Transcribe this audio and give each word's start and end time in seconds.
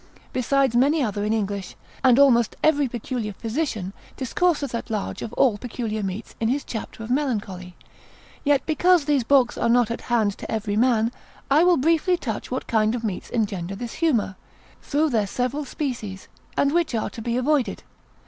besides 0.33 0.75
many 0.75 1.03
other 1.03 1.23
in 1.23 1.31
English, 1.31 1.75
and 2.03 2.17
almost 2.17 2.55
every 2.63 2.87
peculiar 2.87 3.33
physician, 3.33 3.93
discourseth 4.17 4.73
at 4.73 4.89
large 4.89 5.21
of 5.21 5.31
all 5.33 5.59
peculiar 5.59 6.01
meats 6.01 6.33
in 6.39 6.47
his 6.49 6.63
chapter 6.63 7.03
of 7.03 7.11
melancholy: 7.11 7.75
yet 8.43 8.65
because 8.65 9.05
these 9.05 9.23
books 9.23 9.59
are 9.59 9.69
not 9.69 9.91
at 9.91 10.01
hand 10.01 10.35
to 10.35 10.51
every 10.51 10.75
man, 10.75 11.11
I 11.51 11.63
will 11.63 11.77
briefly 11.77 12.17
touch 12.17 12.49
what 12.49 12.65
kind 12.65 12.95
of 12.95 13.03
meats 13.03 13.29
engender 13.29 13.75
this 13.75 13.93
humour, 13.93 14.37
through 14.81 15.11
their 15.11 15.27
several 15.27 15.65
species, 15.65 16.27
and 16.57 16.71
which 16.71 16.95
are 16.95 17.11
to 17.11 17.21
be 17.21 17.37
avoided. 17.37 17.83